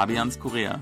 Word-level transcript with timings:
Fabians 0.00 0.40
Korea. 0.40 0.80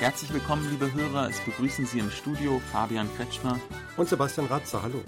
Herzlich 0.00 0.32
willkommen, 0.32 0.70
liebe 0.70 0.90
Hörer. 0.90 1.28
Es 1.28 1.38
begrüßen 1.40 1.84
Sie 1.84 1.98
im 1.98 2.10
Studio 2.10 2.58
Fabian 2.72 3.14
Kretschmer 3.18 3.60
und 3.98 4.08
Sebastian 4.08 4.46
Ratzer. 4.46 4.82
Hallo. 4.82 5.04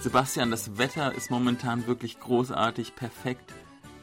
Sebastian, 0.00 0.50
das 0.50 0.78
Wetter 0.78 1.14
ist 1.14 1.30
momentan 1.30 1.86
wirklich 1.86 2.18
großartig, 2.20 2.96
perfekt. 2.96 3.52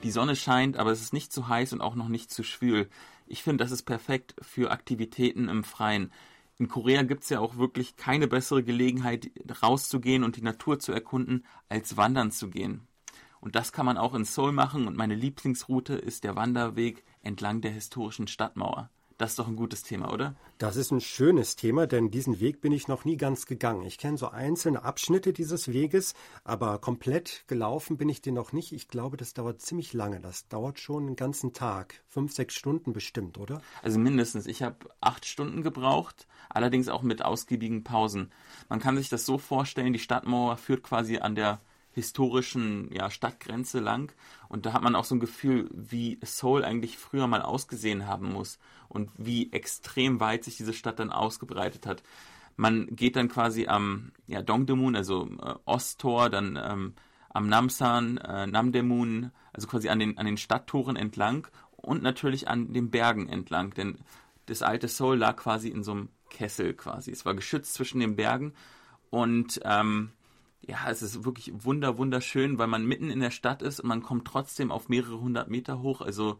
Die 0.03 0.11
Sonne 0.11 0.35
scheint, 0.35 0.77
aber 0.77 0.91
es 0.91 1.01
ist 1.01 1.11
nicht 1.11 1.33
zu 1.33 1.47
heiß 1.47 1.73
und 1.73 1.81
auch 1.81 1.95
noch 1.95 2.07
nicht 2.07 2.29
zu 2.29 2.43
schwül. 2.43 2.87
Ich 3.25 3.41
finde, 3.41 3.63
das 3.63 3.71
ist 3.71 3.81
perfekt 3.81 4.35
für 4.43 4.69
Aktivitäten 4.69 5.49
im 5.49 5.63
Freien. 5.63 6.11
In 6.63 6.69
Korea 6.69 7.03
gibt 7.03 7.23
es 7.23 7.29
ja 7.29 7.41
auch 7.41 7.57
wirklich 7.57 7.97
keine 7.97 8.25
bessere 8.25 8.63
Gelegenheit, 8.63 9.29
rauszugehen 9.61 10.23
und 10.23 10.37
die 10.37 10.41
Natur 10.41 10.79
zu 10.79 10.93
erkunden, 10.93 11.45
als 11.67 11.97
wandern 11.97 12.31
zu 12.31 12.49
gehen. 12.49 12.87
Und 13.41 13.57
das 13.57 13.73
kann 13.73 13.85
man 13.85 13.97
auch 13.97 14.13
in 14.13 14.23
Seoul 14.23 14.53
machen 14.53 14.87
und 14.87 14.95
meine 14.95 15.13
Lieblingsroute 15.13 15.95
ist 15.95 16.23
der 16.23 16.37
Wanderweg 16.37 17.03
entlang 17.21 17.59
der 17.59 17.71
historischen 17.71 18.27
Stadtmauer. 18.27 18.89
Das 19.23 19.31
ist 19.31 19.39
doch 19.39 19.47
ein 19.47 19.55
gutes 19.55 19.83
Thema, 19.83 20.11
oder? 20.11 20.35
Das 20.57 20.75
ist 20.75 20.91
ein 20.91 20.99
schönes 20.99 21.55
Thema, 21.55 21.87
denn 21.87 22.11
diesen 22.11 22.41
Weg 22.41 22.59
bin 22.59 22.73
ich 22.73 22.89
noch 22.89 23.05
nie 23.05 23.15
ganz 23.15 23.45
gegangen. 23.45 23.83
Ich 23.83 23.97
kenne 23.97 24.17
so 24.17 24.27
einzelne 24.27 24.83
Abschnitte 24.83 25.31
dieses 25.31 25.71
Weges, 25.71 26.13
aber 26.43 26.77
komplett 26.79 27.45
gelaufen 27.47 27.95
bin 27.95 28.09
ich 28.09 28.21
den 28.21 28.33
noch 28.33 28.51
nicht. 28.51 28.73
Ich 28.73 28.89
glaube, 28.89 29.15
das 29.15 29.33
dauert 29.33 29.61
ziemlich 29.61 29.93
lange. 29.93 30.19
Das 30.19 30.49
dauert 30.49 30.77
schon 30.77 31.07
einen 31.07 31.15
ganzen 31.15 31.53
Tag. 31.53 32.03
Fünf, 32.09 32.33
sechs 32.33 32.55
Stunden 32.55 32.91
bestimmt, 32.91 33.37
oder? 33.37 33.61
Also 33.81 33.97
mindestens. 33.97 34.45
Ich 34.45 34.61
habe 34.61 34.75
acht 34.99 35.25
Stunden 35.25 35.63
gebraucht, 35.63 36.27
allerdings 36.49 36.89
auch 36.89 37.01
mit 37.01 37.23
ausgiebigen 37.23 37.85
Pausen. 37.85 38.29
Man 38.67 38.81
kann 38.81 38.97
sich 38.97 39.07
das 39.07 39.25
so 39.25 39.37
vorstellen, 39.37 39.93
die 39.93 39.99
Stadtmauer 39.99 40.57
führt 40.57 40.83
quasi 40.83 41.19
an 41.19 41.35
der 41.35 41.61
historischen 41.93 42.89
ja, 42.91 43.09
Stadtgrenze 43.09 43.79
lang. 43.79 44.13
Und 44.49 44.65
da 44.65 44.73
hat 44.73 44.81
man 44.81 44.95
auch 44.95 45.05
so 45.05 45.15
ein 45.15 45.19
Gefühl, 45.19 45.69
wie 45.71 46.19
Seoul 46.23 46.65
eigentlich 46.65 46.97
früher 46.97 47.27
mal 47.27 47.41
ausgesehen 47.41 48.07
haben 48.07 48.31
muss 48.31 48.59
und 48.89 49.11
wie 49.17 49.51
extrem 49.51 50.19
weit 50.19 50.43
sich 50.43 50.57
diese 50.57 50.73
Stadt 50.73 50.99
dann 50.99 51.11
ausgebreitet 51.11 51.85
hat. 51.85 52.03
Man 52.55 52.87
geht 52.95 53.15
dann 53.15 53.29
quasi 53.29 53.67
am 53.67 54.11
ja, 54.27 54.41
Dongdaemun, 54.41 54.95
also 54.95 55.27
äh, 55.41 55.55
Osttor, 55.65 56.29
dann 56.29 56.59
ähm, 56.61 56.93
am 57.29 57.47
Namsan, 57.47 58.17
äh, 58.17 58.45
Namdaemun, 58.45 59.31
also 59.53 59.67
quasi 59.67 59.89
an 59.89 59.99
den, 59.99 60.17
an 60.17 60.25
den 60.25 60.37
Stadttoren 60.37 60.95
entlang 60.95 61.47
und 61.75 62.03
natürlich 62.03 62.47
an 62.47 62.73
den 62.73 62.91
Bergen 62.91 63.27
entlang. 63.27 63.73
Denn 63.73 63.97
das 64.45 64.61
alte 64.61 64.87
Seoul 64.87 65.17
lag 65.17 65.37
quasi 65.37 65.69
in 65.69 65.83
so 65.83 65.91
einem 65.91 66.09
Kessel 66.29 66.73
quasi. 66.73 67.11
Es 67.11 67.25
war 67.25 67.33
geschützt 67.33 67.73
zwischen 67.73 67.99
den 67.99 68.15
Bergen 68.15 68.53
und 69.09 69.59
ähm, 69.63 70.11
ja, 70.65 70.89
es 70.89 71.01
ist 71.01 71.25
wirklich 71.25 71.51
wunder, 71.63 71.97
wunderschön, 71.97 72.57
weil 72.57 72.67
man 72.67 72.85
mitten 72.85 73.09
in 73.09 73.19
der 73.19 73.31
Stadt 73.31 73.61
ist 73.61 73.79
und 73.79 73.87
man 73.87 74.01
kommt 74.01 74.25
trotzdem 74.25 74.71
auf 74.71 74.89
mehrere 74.89 75.19
hundert 75.19 75.49
Meter 75.49 75.81
hoch. 75.81 76.01
Also 76.01 76.39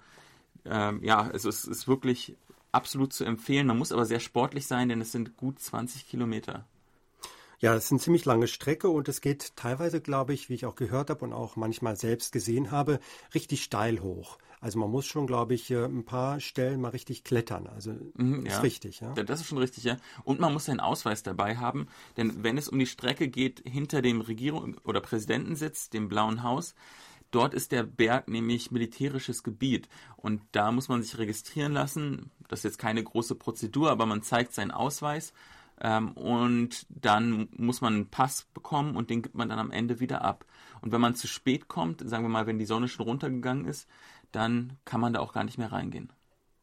ähm, 0.66 1.04
ja, 1.04 1.22
also 1.22 1.50
es 1.50 1.66
ist 1.66 1.88
wirklich 1.88 2.36
absolut 2.72 3.14
zu 3.14 3.26
empfehlen. 3.26 3.68
Man 3.68 3.78
muss 3.78 3.92
aber 3.92 4.06
sehr 4.06 4.20
sportlich 4.20 4.66
sein, 4.66 4.90
denn 4.90 5.02
es 5.02 5.12
sind 5.12 5.38
gut 5.38 5.60
20 5.60 6.08
Kilometer. 6.08 6.66
Ja, 7.64 7.73
es 7.75 7.86
ist 7.86 7.92
eine 7.94 8.02
ziemlich 8.02 8.25
lange 8.25 8.47
Strecke 8.47 8.89
und 8.89 9.08
es 9.08 9.22
geht 9.22 9.56
teilweise, 9.56 10.02
glaube 10.02 10.33
ich, 10.33 10.50
wie 10.50 10.53
ich 10.53 10.66
auch 10.66 10.75
gehört 10.75 11.09
habe 11.09 11.23
und 11.23 11.31
auch 11.31 11.56
manchmal 11.56 11.95
selbst 11.95 12.33
gesehen 12.33 12.72
habe, 12.72 13.00
richtig 13.33 13.64
steil 13.64 14.02
hoch. 14.02 14.38
Also 14.59 14.80
man 14.80 14.92
muss 14.92 15.05
schon, 15.05 15.28
glaube 15.28 15.53
ich, 15.53 15.72
ein 15.72 16.03
paar 16.03 16.42
Stellen 16.42 16.81
mal 16.81 16.89
richtig 16.89 17.23
klettern. 17.23 17.67
Also 17.67 17.94
mhm, 18.16 18.45
ist 18.45 18.55
ja. 18.55 18.59
richtig, 18.59 19.00
ja. 19.00 19.14
Das 19.14 19.39
ist 19.39 19.48
schon 19.48 19.60
richtig, 19.60 19.86
ja. 19.86 19.95
Und 20.26 20.42
man 20.42 20.52
muss 20.52 20.67
einen 20.67 20.82
Ausweis 20.82 21.23
dabei 21.23 21.55
haben, 21.55 21.88
denn 22.17 22.43
wenn 22.43 22.58
es 22.58 22.67
um 22.67 22.80
die 22.80 22.86
Strecke 22.86 23.30
geht 23.30 23.64
hinter 23.65 24.02
dem 24.02 24.20
Regierung- 24.20 24.76
oder 24.83 24.99
Präsidentensitz, 24.99 25.89
dem 25.89 26.09
Blauen 26.09 26.43
Haus, 26.43 26.76
Dort 27.32 27.55
ist 27.55 27.71
der 27.71 27.82
Berg 27.82 28.27
nämlich 28.27 28.70
militärisches 28.70 29.42
Gebiet 29.42 29.89
und 30.17 30.43
da 30.52 30.71
muss 30.71 30.88
man 30.88 31.02
sich 31.02 31.17
registrieren 31.17 31.73
lassen. 31.73 32.30
Das 32.48 32.59
ist 32.59 32.64
jetzt 32.64 32.77
keine 32.77 33.04
große 33.04 33.33
Prozedur, 33.33 33.89
aber 33.89 34.05
man 34.05 34.21
zeigt 34.21 34.54
seinen 34.54 34.70
Ausweis 34.70 35.33
ähm, 35.82 36.11
und 36.14 36.86
dann 36.89 37.48
muss 37.56 37.82
man 37.82 37.94
einen 37.94 38.10
Pass 38.10 38.48
bekommen 38.54 38.95
und 38.95 39.10
den 39.10 39.22
gibt 39.22 39.36
man 39.36 39.50
dann 39.50 39.60
am 39.60 39.72
Ende 39.72 40.00
wieder 40.00 40.23
ab. 40.23 40.45
Und 40.82 40.92
wenn 40.92 41.02
man 41.02 41.16
zu 41.16 41.28
spät 41.28 41.67
kommt, 41.67 42.08
sagen 42.08 42.23
wir 42.23 42.30
mal, 42.30 42.48
wenn 42.48 42.60
die 42.60 42.66
Sonne 42.66 42.88
schon 42.88 43.06
runtergegangen 43.06 43.66
ist, 43.66 43.88
dann 44.32 44.78
kann 44.86 45.02
man 45.02 45.14
da 45.14 45.20
auch 45.20 45.33
gar 45.33 45.44
nicht 45.44 45.58
mehr 45.58 45.72
reingehen. 45.72 46.12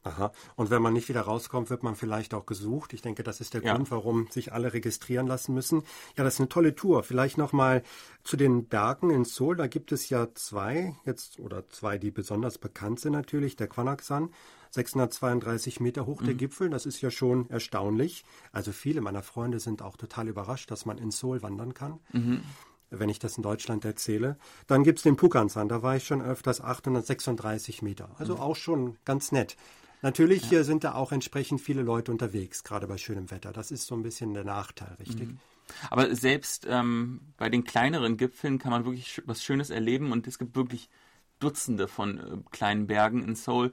Aha. 0.03 0.31
Und 0.55 0.71
wenn 0.71 0.81
man 0.81 0.93
nicht 0.93 1.09
wieder 1.09 1.21
rauskommt, 1.21 1.69
wird 1.69 1.83
man 1.83 1.95
vielleicht 1.95 2.33
auch 2.33 2.47
gesucht. 2.47 2.93
Ich 2.93 3.01
denke, 3.01 3.23
das 3.23 3.39
ist 3.39 3.53
der 3.53 3.63
ja. 3.63 3.75
Grund, 3.75 3.91
warum 3.91 4.27
sich 4.31 4.51
alle 4.51 4.73
registrieren 4.73 5.27
lassen 5.27 5.53
müssen. 5.53 5.83
Ja, 6.17 6.23
das 6.23 6.35
ist 6.35 6.39
eine 6.39 6.49
tolle 6.49 6.75
Tour. 6.75 7.03
Vielleicht 7.03 7.37
nochmal 7.37 7.83
zu 8.23 8.35
den 8.35 8.65
Bergen 8.65 9.11
in 9.11 9.25
Seoul. 9.25 9.55
Da 9.55 9.67
gibt 9.67 9.91
es 9.91 10.09
ja 10.09 10.33
zwei, 10.33 10.95
jetzt, 11.05 11.39
oder 11.39 11.69
zwei, 11.69 11.99
die 11.99 12.09
besonders 12.09 12.57
bekannt 12.57 12.99
sind 12.99 13.13
natürlich. 13.13 13.55
Der 13.57 13.67
Kwanaksan, 13.67 14.33
632 14.71 15.79
Meter 15.79 16.07
hoch, 16.07 16.21
mhm. 16.21 16.25
der 16.25 16.35
Gipfel. 16.35 16.69
Das 16.71 16.87
ist 16.87 17.01
ja 17.01 17.11
schon 17.11 17.47
erstaunlich. 17.51 18.25
Also 18.51 18.71
viele 18.71 19.01
meiner 19.01 19.21
Freunde 19.21 19.59
sind 19.59 19.83
auch 19.83 19.97
total 19.97 20.27
überrascht, 20.27 20.71
dass 20.71 20.85
man 20.85 20.97
in 20.97 21.11
Seoul 21.11 21.43
wandern 21.43 21.75
kann. 21.75 21.99
Mhm 22.11 22.41
wenn 22.93 23.07
ich 23.07 23.19
das 23.19 23.37
in 23.37 23.43
Deutschland 23.43 23.85
erzähle. 23.85 24.37
Dann 24.67 24.83
gibt 24.83 24.99
es 24.99 25.03
den 25.03 25.15
Pukansan, 25.15 25.69
da 25.69 25.81
war 25.81 25.95
ich 25.95 26.03
schon 26.03 26.21
öfters 26.21 26.59
836 26.59 27.81
Meter. 27.81 28.09
Also 28.17 28.35
mhm. 28.35 28.41
auch 28.41 28.57
schon 28.57 28.97
ganz 29.05 29.31
nett. 29.31 29.55
Natürlich 30.01 30.49
ja. 30.49 30.63
sind 30.63 30.83
da 30.83 30.95
auch 30.95 31.11
entsprechend 31.11 31.61
viele 31.61 31.83
Leute 31.83 32.11
unterwegs, 32.11 32.63
gerade 32.63 32.87
bei 32.87 32.97
schönem 32.97 33.29
Wetter. 33.29 33.53
Das 33.53 33.71
ist 33.71 33.85
so 33.85 33.95
ein 33.95 34.03
bisschen 34.03 34.33
der 34.33 34.43
Nachteil, 34.43 34.95
richtig? 34.99 35.29
Mhm. 35.29 35.39
Aber 35.89 36.13
selbst 36.15 36.65
ähm, 36.69 37.21
bei 37.37 37.49
den 37.49 37.63
kleineren 37.63 38.17
Gipfeln 38.17 38.59
kann 38.59 38.71
man 38.71 38.85
wirklich 38.85 39.21
was 39.25 39.43
Schönes 39.43 39.69
erleben 39.69 40.11
und 40.11 40.27
es 40.27 40.37
gibt 40.37 40.55
wirklich 40.55 40.89
Dutzende 41.39 41.87
von 41.87 42.17
äh, 42.17 42.37
kleinen 42.51 42.87
Bergen 42.87 43.23
in 43.23 43.35
Seoul. 43.35 43.71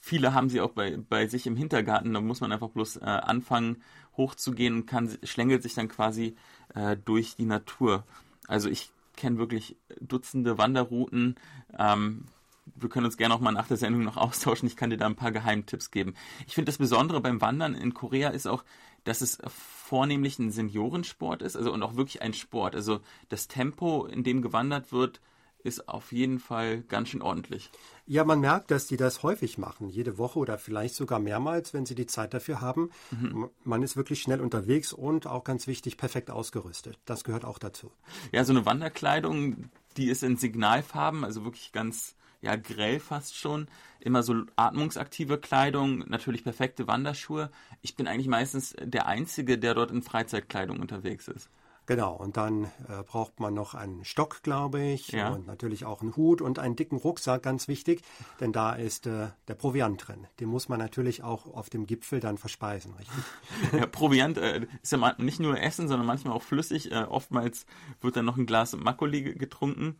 Viele 0.00 0.34
haben 0.34 0.48
sie 0.48 0.60
auch 0.60 0.72
bei, 0.72 0.96
bei 0.96 1.26
sich 1.26 1.46
im 1.46 1.56
Hintergarten. 1.56 2.12
Da 2.12 2.20
muss 2.20 2.40
man 2.40 2.52
einfach 2.52 2.70
bloß 2.70 2.98
äh, 2.98 3.04
anfangen, 3.04 3.82
hochzugehen 4.16 4.74
und 4.74 4.86
kann, 4.86 5.16
schlängelt 5.22 5.62
sich 5.62 5.74
dann 5.74 5.88
quasi 5.88 6.36
äh, 6.74 6.96
durch 6.96 7.36
die 7.36 7.46
Natur. 7.46 8.04
Also 8.46 8.68
ich 8.68 8.90
kenne 9.16 9.38
wirklich 9.38 9.76
Dutzende 10.00 10.58
Wanderrouten. 10.58 11.36
Ähm, 11.78 12.24
wir 12.66 12.88
können 12.88 13.06
uns 13.06 13.16
gerne 13.16 13.34
auch 13.34 13.40
mal 13.40 13.52
nach 13.52 13.68
der 13.68 13.76
Sendung 13.76 14.04
noch 14.04 14.16
austauschen. 14.18 14.66
Ich 14.66 14.76
kann 14.76 14.90
dir 14.90 14.96
da 14.96 15.06
ein 15.06 15.16
paar 15.16 15.32
Geheimtipps 15.32 15.90
geben. 15.90 16.14
Ich 16.46 16.54
finde 16.54 16.70
das 16.70 16.78
Besondere 16.78 17.20
beim 17.20 17.40
Wandern 17.40 17.74
in 17.74 17.94
Korea 17.94 18.30
ist 18.30 18.46
auch, 18.46 18.64
dass 19.04 19.20
es 19.20 19.38
vornehmlich 19.48 20.38
ein 20.38 20.50
Seniorensport 20.50 21.42
ist, 21.42 21.56
also 21.56 21.72
und 21.72 21.82
auch 21.82 21.96
wirklich 21.96 22.22
ein 22.22 22.32
Sport. 22.32 22.74
Also 22.74 23.00
das 23.28 23.48
Tempo, 23.48 24.06
in 24.06 24.24
dem 24.24 24.40
gewandert 24.40 24.92
wird, 24.92 25.20
ist 25.64 25.88
auf 25.88 26.12
jeden 26.12 26.38
Fall 26.38 26.82
ganz 26.82 27.08
schön 27.08 27.22
ordentlich. 27.22 27.70
Ja, 28.06 28.24
man 28.24 28.40
merkt, 28.40 28.70
dass 28.70 28.86
die 28.86 28.98
das 28.98 29.22
häufig 29.22 29.56
machen, 29.56 29.88
jede 29.88 30.18
Woche 30.18 30.38
oder 30.38 30.58
vielleicht 30.58 30.94
sogar 30.94 31.18
mehrmals, 31.18 31.72
wenn 31.72 31.86
sie 31.86 31.94
die 31.94 32.06
Zeit 32.06 32.34
dafür 32.34 32.60
haben. 32.60 32.90
Mhm. 33.10 33.48
Man 33.64 33.82
ist 33.82 33.96
wirklich 33.96 34.20
schnell 34.20 34.42
unterwegs 34.42 34.92
und 34.92 35.26
auch 35.26 35.42
ganz 35.42 35.66
wichtig, 35.66 35.96
perfekt 35.96 36.30
ausgerüstet. 36.30 36.98
Das 37.06 37.24
gehört 37.24 37.46
auch 37.46 37.58
dazu. 37.58 37.90
Ja, 38.30 38.44
so 38.44 38.52
eine 38.52 38.66
Wanderkleidung, 38.66 39.70
die 39.96 40.08
ist 40.08 40.22
in 40.22 40.36
Signalfarben, 40.36 41.24
also 41.24 41.44
wirklich 41.44 41.72
ganz 41.72 42.14
ja, 42.44 42.56
grell 42.56 43.00
fast 43.00 43.36
schon. 43.36 43.68
Immer 44.00 44.22
so 44.22 44.42
atmungsaktive 44.56 45.38
Kleidung, 45.38 46.00
natürlich 46.08 46.44
perfekte 46.44 46.86
Wanderschuhe. 46.86 47.50
Ich 47.82 47.96
bin 47.96 48.06
eigentlich 48.06 48.28
meistens 48.28 48.76
der 48.80 49.06
Einzige, 49.06 49.58
der 49.58 49.74
dort 49.74 49.90
in 49.90 50.02
Freizeitkleidung 50.02 50.80
unterwegs 50.80 51.28
ist. 51.28 51.48
Genau, 51.86 52.14
und 52.14 52.38
dann 52.38 52.64
äh, 52.64 53.02
braucht 53.04 53.40
man 53.40 53.52
noch 53.52 53.74
einen 53.74 54.06
Stock, 54.06 54.42
glaube 54.42 54.80
ich, 54.82 55.08
ja. 55.08 55.28
und 55.28 55.46
natürlich 55.46 55.84
auch 55.84 56.00
einen 56.00 56.16
Hut 56.16 56.40
und 56.40 56.58
einen 56.58 56.76
dicken 56.76 56.96
Rucksack, 56.96 57.42
ganz 57.42 57.68
wichtig, 57.68 58.00
denn 58.40 58.52
da 58.52 58.72
ist 58.72 59.06
äh, 59.06 59.28
der 59.48 59.54
Proviant 59.54 60.08
drin. 60.08 60.26
Den 60.40 60.48
muss 60.48 60.70
man 60.70 60.78
natürlich 60.78 61.22
auch 61.22 61.46
auf 61.46 61.68
dem 61.68 61.86
Gipfel 61.86 62.20
dann 62.20 62.38
verspeisen, 62.38 62.94
richtig? 62.94 63.24
Ja, 63.78 63.86
Proviant 63.86 64.38
äh, 64.38 64.66
ist 64.82 64.92
ja 64.92 65.14
nicht 65.18 65.40
nur 65.40 65.60
Essen, 65.60 65.88
sondern 65.88 66.06
manchmal 66.06 66.34
auch 66.34 66.42
flüssig. 66.42 66.90
Äh, 66.90 67.04
oftmals 67.04 67.66
wird 68.00 68.16
dann 68.16 68.24
noch 68.24 68.38
ein 68.38 68.46
Glas 68.46 68.74
Makoli 68.74 69.34
getrunken. 69.34 69.96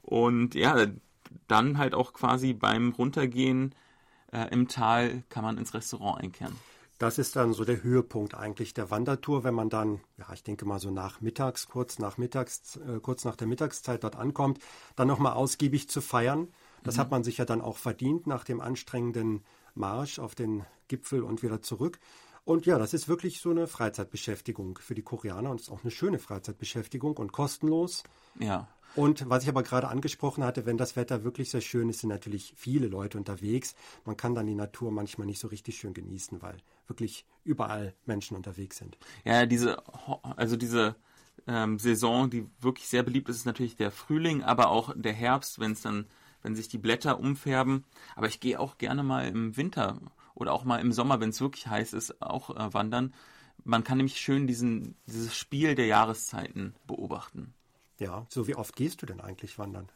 Und 0.00 0.54
ja, 0.54 0.86
dann 1.46 1.78
halt 1.78 1.94
auch 1.94 2.12
quasi 2.12 2.52
beim 2.52 2.92
Runtergehen 2.92 3.74
äh, 4.32 4.48
im 4.50 4.68
Tal 4.68 5.22
kann 5.28 5.44
man 5.44 5.58
ins 5.58 5.74
Restaurant 5.74 6.22
einkehren. 6.22 6.54
Das 6.98 7.18
ist 7.18 7.36
dann 7.36 7.52
so 7.52 7.64
der 7.64 7.84
Höhepunkt 7.84 8.34
eigentlich 8.34 8.74
der 8.74 8.90
Wandertour, 8.90 9.44
wenn 9.44 9.54
man 9.54 9.70
dann, 9.70 10.00
ja, 10.16 10.32
ich 10.34 10.42
denke 10.42 10.66
mal 10.66 10.80
so 10.80 10.90
nachmittags, 10.90 11.68
kurz 11.68 12.00
nach 12.00 12.18
mittags, 12.18 12.76
äh, 12.76 12.98
kurz 13.00 13.24
nach 13.24 13.36
der 13.36 13.46
Mittagszeit 13.46 14.02
dort 14.02 14.16
ankommt, 14.16 14.58
dann 14.96 15.06
nochmal 15.06 15.34
ausgiebig 15.34 15.88
zu 15.88 16.00
feiern. 16.00 16.48
Das 16.82 16.96
mhm. 16.96 17.00
hat 17.00 17.10
man 17.12 17.24
sich 17.24 17.38
ja 17.38 17.44
dann 17.44 17.60
auch 17.60 17.76
verdient 17.76 18.26
nach 18.26 18.42
dem 18.42 18.60
anstrengenden 18.60 19.44
Marsch 19.74 20.18
auf 20.18 20.34
den 20.34 20.64
Gipfel 20.88 21.22
und 21.22 21.44
wieder 21.44 21.62
zurück. 21.62 22.00
Und 22.48 22.64
ja, 22.64 22.78
das 22.78 22.94
ist 22.94 23.08
wirklich 23.08 23.42
so 23.42 23.50
eine 23.50 23.66
Freizeitbeschäftigung 23.66 24.78
für 24.78 24.94
die 24.94 25.02
Koreaner 25.02 25.50
und 25.50 25.60
ist 25.60 25.70
auch 25.70 25.82
eine 25.82 25.90
schöne 25.90 26.18
Freizeitbeschäftigung 26.18 27.18
und 27.18 27.30
kostenlos. 27.30 28.04
Ja. 28.38 28.68
Und 28.94 29.28
was 29.28 29.42
ich 29.42 29.50
aber 29.50 29.62
gerade 29.62 29.88
angesprochen 29.88 30.42
hatte, 30.42 30.64
wenn 30.64 30.78
das 30.78 30.96
Wetter 30.96 31.24
wirklich 31.24 31.50
sehr 31.50 31.60
schön 31.60 31.90
ist, 31.90 32.00
sind 32.00 32.08
natürlich 32.08 32.54
viele 32.56 32.86
Leute 32.86 33.18
unterwegs. 33.18 33.74
Man 34.06 34.16
kann 34.16 34.34
dann 34.34 34.46
die 34.46 34.54
Natur 34.54 34.90
manchmal 34.90 35.26
nicht 35.26 35.40
so 35.40 35.48
richtig 35.48 35.76
schön 35.76 35.92
genießen, 35.92 36.40
weil 36.40 36.56
wirklich 36.86 37.26
überall 37.44 37.94
Menschen 38.06 38.34
unterwegs 38.34 38.78
sind. 38.78 38.96
Ja, 39.26 39.44
diese, 39.44 39.82
also 40.22 40.56
diese 40.56 40.96
ähm, 41.46 41.78
Saison, 41.78 42.30
die 42.30 42.48
wirklich 42.62 42.88
sehr 42.88 43.02
beliebt 43.02 43.28
ist, 43.28 43.36
ist 43.36 43.44
natürlich 43.44 43.76
der 43.76 43.90
Frühling, 43.90 44.42
aber 44.42 44.70
auch 44.70 44.94
der 44.96 45.12
Herbst, 45.12 45.58
wenn 45.58 45.72
es 45.72 45.82
dann, 45.82 46.06
wenn 46.40 46.56
sich 46.56 46.68
die 46.68 46.78
Blätter 46.78 47.20
umfärben. 47.20 47.84
Aber 48.16 48.26
ich 48.26 48.40
gehe 48.40 48.58
auch 48.58 48.78
gerne 48.78 49.02
mal 49.02 49.28
im 49.28 49.58
Winter 49.58 50.00
oder 50.38 50.52
auch 50.52 50.64
mal 50.64 50.80
im 50.80 50.92
Sommer, 50.92 51.20
wenn 51.20 51.30
es 51.30 51.40
wirklich 51.40 51.66
heiß 51.66 51.92
ist, 51.92 52.22
auch 52.22 52.50
äh, 52.50 52.72
wandern. 52.72 53.12
Man 53.64 53.84
kann 53.84 53.96
nämlich 53.96 54.18
schön 54.18 54.46
diesen, 54.46 54.94
dieses 55.06 55.36
Spiel 55.36 55.74
der 55.74 55.86
Jahreszeiten 55.86 56.74
beobachten. 56.86 57.54
Ja, 57.98 58.24
so 58.28 58.46
wie 58.46 58.54
oft 58.54 58.76
gehst 58.76 59.02
du 59.02 59.06
denn 59.06 59.20
eigentlich 59.20 59.58
wandern? 59.58 59.88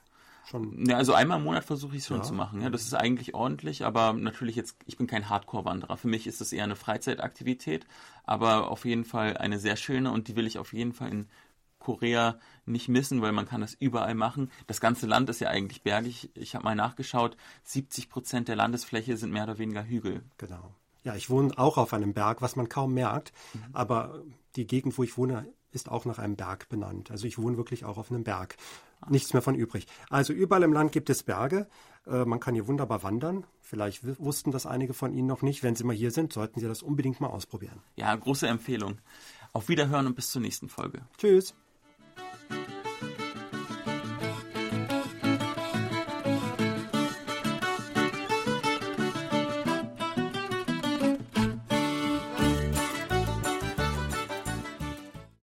Schon. 0.44 0.84
Ja, 0.86 0.96
also 0.96 1.14
einmal 1.14 1.38
im 1.38 1.44
Monat 1.44 1.64
versuche 1.64 1.94
ich 1.94 2.02
es 2.02 2.08
schon 2.08 2.18
ja. 2.18 2.22
zu 2.24 2.34
machen. 2.34 2.60
Ja, 2.60 2.68
das 2.68 2.82
ist 2.82 2.94
eigentlich 2.94 3.32
ordentlich, 3.32 3.84
aber 3.84 4.12
natürlich 4.12 4.56
jetzt, 4.56 4.76
ich 4.86 4.96
bin 4.96 5.06
kein 5.06 5.28
Hardcore-Wanderer. 5.28 5.96
Für 5.96 6.08
mich 6.08 6.26
ist 6.26 6.40
das 6.40 6.52
eher 6.52 6.64
eine 6.64 6.74
Freizeitaktivität, 6.74 7.86
aber 8.24 8.68
auf 8.68 8.84
jeden 8.84 9.04
Fall 9.04 9.36
eine 9.36 9.60
sehr 9.60 9.76
schöne 9.76 10.10
und 10.10 10.26
die 10.26 10.34
will 10.34 10.48
ich 10.48 10.58
auf 10.58 10.72
jeden 10.72 10.92
Fall 10.92 11.10
in 11.10 11.28
Korea 11.82 12.38
nicht 12.64 12.88
missen, 12.88 13.20
weil 13.22 13.32
man 13.32 13.46
kann 13.46 13.60
das 13.60 13.74
überall 13.74 14.14
machen. 14.14 14.50
Das 14.66 14.80
ganze 14.80 15.06
Land 15.06 15.28
ist 15.28 15.40
ja 15.40 15.48
eigentlich 15.48 15.82
bergig. 15.82 16.30
Ich 16.34 16.54
habe 16.54 16.64
mal 16.64 16.74
nachgeschaut, 16.74 17.36
70 17.64 18.08
Prozent 18.08 18.48
der 18.48 18.56
Landesfläche 18.56 19.16
sind 19.16 19.32
mehr 19.32 19.44
oder 19.44 19.58
weniger 19.58 19.84
Hügel. 19.84 20.22
Genau. 20.38 20.74
Ja, 21.04 21.16
ich 21.16 21.30
wohne 21.30 21.56
auch 21.58 21.78
auf 21.78 21.92
einem 21.92 22.14
Berg, 22.14 22.42
was 22.42 22.56
man 22.56 22.68
kaum 22.68 22.94
merkt, 22.94 23.32
mhm. 23.54 23.60
aber 23.72 24.22
die 24.54 24.66
Gegend, 24.66 24.96
wo 24.96 25.02
ich 25.02 25.16
wohne, 25.16 25.46
ist 25.72 25.90
auch 25.90 26.04
nach 26.04 26.18
einem 26.18 26.36
Berg 26.36 26.68
benannt. 26.68 27.10
Also 27.10 27.26
ich 27.26 27.38
wohne 27.38 27.56
wirklich 27.56 27.84
auch 27.84 27.96
auf 27.98 28.10
einem 28.10 28.24
Berg. 28.24 28.56
Nichts 29.08 29.32
mehr 29.32 29.42
von 29.42 29.54
übrig. 29.54 29.86
Also 30.10 30.32
überall 30.32 30.62
im 30.62 30.72
Land 30.72 30.92
gibt 30.92 31.10
es 31.10 31.24
Berge. 31.24 31.66
Äh, 32.06 32.24
man 32.24 32.40
kann 32.40 32.54
hier 32.54 32.68
wunderbar 32.68 33.02
wandern. 33.02 33.44
Vielleicht 33.60 34.04
wussten 34.20 34.52
das 34.52 34.66
einige 34.66 34.94
von 34.94 35.12
Ihnen 35.12 35.26
noch 35.26 35.42
nicht. 35.42 35.62
Wenn 35.62 35.74
Sie 35.74 35.84
mal 35.84 35.96
hier 35.96 36.10
sind, 36.10 36.32
sollten 36.32 36.60
Sie 36.60 36.68
das 36.68 36.82
unbedingt 36.82 37.20
mal 37.20 37.28
ausprobieren. 37.28 37.80
Ja, 37.96 38.14
große 38.14 38.46
Empfehlung. 38.46 38.98
Auf 39.52 39.68
Wiederhören 39.68 40.06
und 40.06 40.14
bis 40.14 40.30
zur 40.30 40.42
nächsten 40.42 40.68
Folge. 40.68 41.02
Tschüss. 41.18 41.54